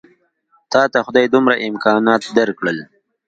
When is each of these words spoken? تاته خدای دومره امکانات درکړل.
تاته 0.71 0.99
خدای 1.05 1.27
دومره 1.33 1.55
امکانات 1.67 2.23
درکړل. 2.37 2.77